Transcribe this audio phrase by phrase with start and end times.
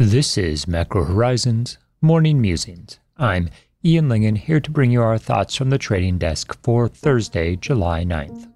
[0.00, 3.00] This is Macro Horizons Morning Musings.
[3.16, 3.50] I'm
[3.84, 8.04] Ian Lyngen here to bring you our thoughts from the trading desk for Thursday, July
[8.04, 8.48] 9th.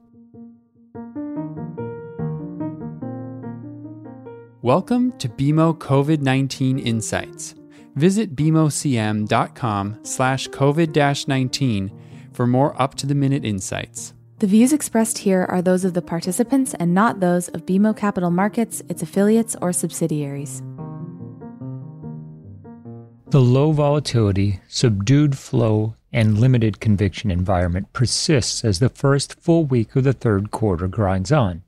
[4.63, 7.57] Welcome to BMO COVID-19 Insights.
[7.97, 11.91] Visit bmocm.com slash COVID-19
[12.33, 14.15] for more up-to-the-minute insights.
[14.39, 18.31] The views expressed here are those of the participants and not those of BMO Capital
[18.31, 20.63] Markets, its affiliates, or subsidiaries.
[23.33, 29.97] The low volatility, subdued flow, and limited conviction environment persists as the first full week
[29.97, 31.63] of the third quarter grinds on.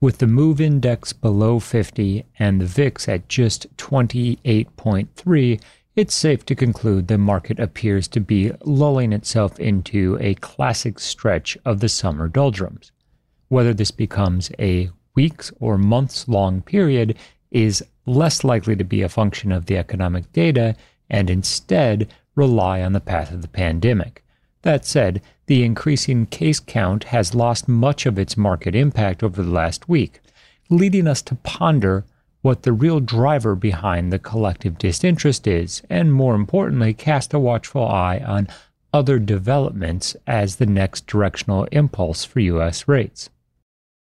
[0.00, 5.60] With the MOVE index below 50 and the VIX at just 28.3,
[5.96, 11.58] it's safe to conclude the market appears to be lulling itself into a classic stretch
[11.64, 12.92] of the summer doldrums.
[13.48, 17.16] Whether this becomes a weeks or months long period
[17.50, 20.74] is less likely to be a function of the economic data
[21.10, 24.24] and instead rely on the path of the pandemic.
[24.62, 29.50] That said, the increasing case count has lost much of its market impact over the
[29.50, 30.20] last week,
[30.68, 32.04] leading us to ponder
[32.42, 37.86] what the real driver behind the collective disinterest is, and more importantly, cast a watchful
[37.86, 38.48] eye on
[38.92, 42.88] other developments as the next directional impulse for U.S.
[42.88, 43.30] rates.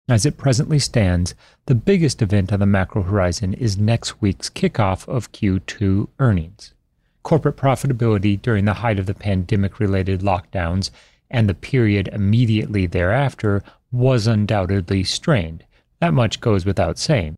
[0.08, 1.34] As it presently stands,
[1.66, 6.72] the biggest event on the macro horizon is next week's kickoff of Q2 earnings.
[7.24, 10.90] Corporate profitability during the height of the pandemic related lockdowns
[11.28, 15.64] and the period immediately thereafter was undoubtedly strained.
[15.98, 17.34] That much goes without saying.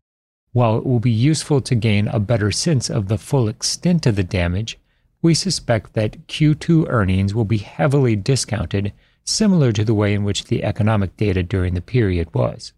[0.51, 4.15] While it will be useful to gain a better sense of the full extent of
[4.15, 4.77] the damage,
[5.23, 8.93] we suspect that Q2 earnings will be heavily discounted
[9.29, 12.73] similar to the way in which the economic data during the period was.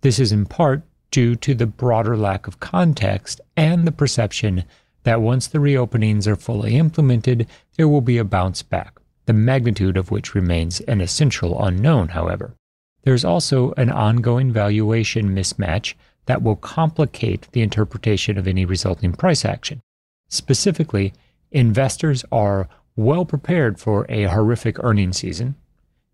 [0.00, 4.64] This is in part due to the broader lack of context and the perception
[5.04, 9.96] that once the reopenings are fully implemented, there will be a bounce back, the magnitude
[9.96, 12.54] of which remains an essential unknown, however.
[13.02, 15.94] There's also an ongoing valuation mismatch
[16.26, 19.80] that will complicate the interpretation of any resulting price action.
[20.28, 21.12] Specifically,
[21.52, 25.54] investors are well prepared for a horrific earnings season,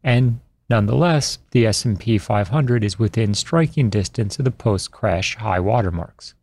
[0.03, 6.35] and nonetheless, the S&P 500 is within striking distance of the post-crash high watermarks.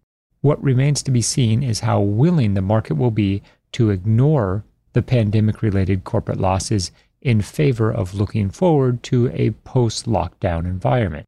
[0.42, 3.44] What remains to be seen is how willing the market will be
[3.74, 11.26] to ignore the pandemic-related corporate losses in favor of looking forward to a post-lockdown environment.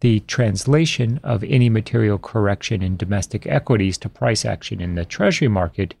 [0.00, 5.48] The translation of any material correction in domestic equities to price action in the treasury
[5.48, 5.94] market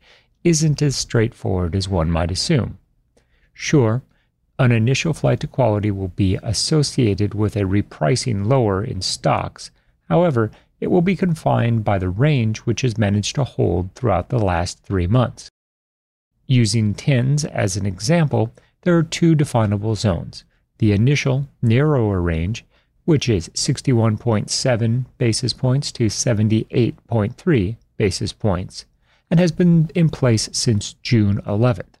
[0.44, 2.78] isn't as straightforward as one might assume.
[3.52, 4.02] Sure,
[4.58, 9.70] an initial flight to quality will be associated with a repricing lower in stocks.
[10.08, 14.38] However, it will be confined by the range which has managed to hold throughout the
[14.38, 15.50] last three months.
[16.46, 18.52] Using tens as an example,
[18.82, 20.44] there are two definable zones.
[20.78, 22.64] The initial, narrower range,
[23.04, 28.84] which is 61.7 basis points to 78.3 basis points,
[29.30, 31.97] and has been in place since June 11th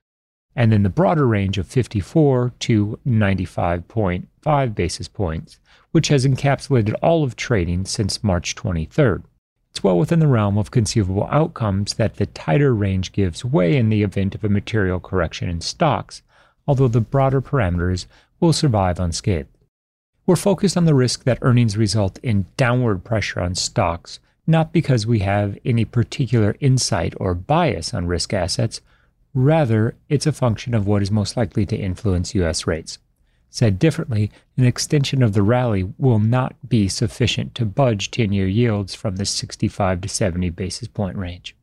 [0.58, 5.60] and then the broader range of 54 to 95.5 basis points,
[5.92, 9.22] which has encapsulated all of trading since March 23rd.
[9.70, 13.88] It's well within the realm of conceivable outcomes that the tighter range gives way in
[13.88, 16.22] the event of a material correction in stocks,
[16.66, 18.06] although the broader parameters
[18.40, 19.46] will survive unscathed.
[20.26, 25.06] We're focused on the risk that earnings result in downward pressure on stocks, not because
[25.06, 28.80] we have any particular insight or bias on risk assets,
[29.34, 32.66] Rather, it's a function of what is most likely to influence U.S.
[32.66, 32.98] rates.
[33.50, 38.46] Said differently, an extension of the rally will not be sufficient to budge 10 year
[38.46, 41.56] yields from the 65 to 70 basis point range.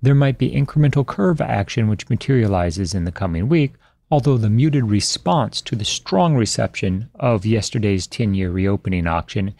[0.00, 3.74] There might be incremental curve action which materializes in the coming week,
[4.10, 9.54] although the muted response to the strong reception of yesterday's 10 year reopening auction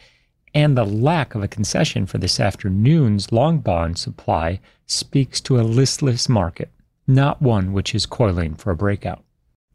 [0.55, 5.63] and the lack of a concession for this afternoon's long bond supply speaks to a
[5.63, 6.71] listless market
[7.09, 9.25] not one which is coiling for a breakout.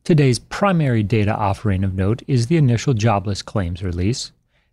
[0.04, 4.32] Today's primary data offering of note is the initial jobless claims release.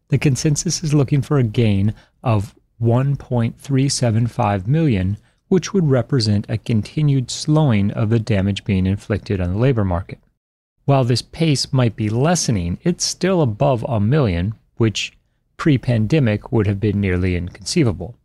[0.08, 5.16] The consensus is looking for a gain of 1.375 million,
[5.48, 10.18] which would represent a continued slowing of the damage being inflicted on the labor market.
[10.84, 15.12] While this pace might be lessening, it's still above a million, which
[15.56, 18.16] pre pandemic would have been nearly inconceivable.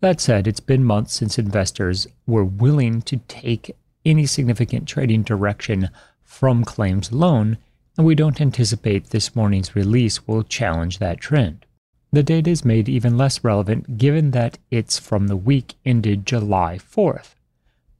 [0.00, 3.74] That said, it's been months since investors were willing to take
[4.04, 5.90] any significant trading direction
[6.22, 7.58] from claims alone,
[7.96, 11.66] and we don't anticipate this morning's release will challenge that trend.
[12.12, 16.78] The data is made even less relevant given that it's from the week ended July
[16.78, 17.34] 4th,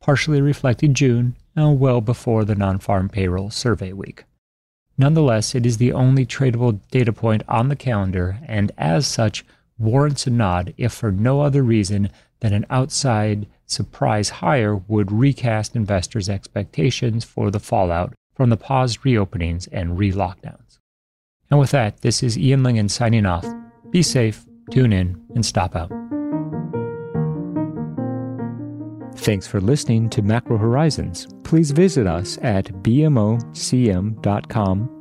[0.01, 4.25] partially reflecting June and well before the non farm payroll survey week.
[4.97, 9.45] Nonetheless, it is the only tradable data point on the calendar and, as such,
[9.79, 12.11] warrants a nod if for no other reason
[12.41, 19.01] than an outside surprise higher would recast investors' expectations for the fallout from the paused
[19.03, 20.79] reopenings and re lockdowns.
[21.51, 23.47] And with that, this is Ian Lyngen signing off.
[23.91, 25.98] Be safe, tune in, and stop out.
[29.19, 31.27] Thanks for listening to Macro Horizons.
[31.43, 34.19] Please visit us at bmocm.com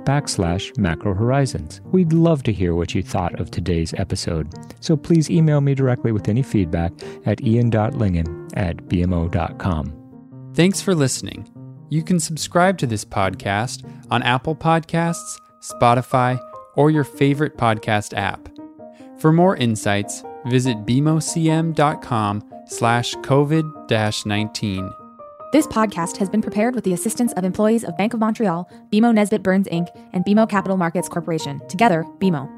[0.03, 1.81] backslash macro horizons.
[1.85, 6.11] We'd love to hear what you thought of today's episode, so please email me directly
[6.11, 6.93] with any feedback
[7.25, 10.51] at ian.lyngen at bmo.com.
[10.55, 11.47] Thanks for listening.
[11.89, 16.39] You can subscribe to this podcast on Apple Podcasts, Spotify,
[16.75, 18.49] or your favorite podcast app.
[19.19, 25.06] For more insights, visit bmocm.com slash COVID-19.
[25.53, 29.13] This podcast has been prepared with the assistance of employees of Bank of Montreal, BMO
[29.13, 32.51] Nesbitt Burns Inc., and BMO Capital Markets Corporation, together, BMO.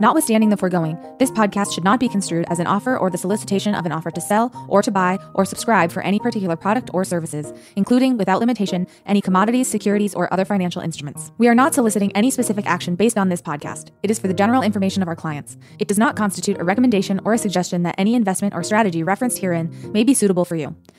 [0.00, 3.76] Notwithstanding the foregoing, this podcast should not be construed as an offer or the solicitation
[3.76, 7.04] of an offer to sell or to buy or subscribe for any particular product or
[7.04, 11.30] services, including, without limitation, any commodities, securities, or other financial instruments.
[11.38, 13.90] We are not soliciting any specific action based on this podcast.
[14.02, 15.56] It is for the general information of our clients.
[15.78, 19.38] It does not constitute a recommendation or a suggestion that any investment or strategy referenced
[19.38, 20.74] herein may be suitable for you.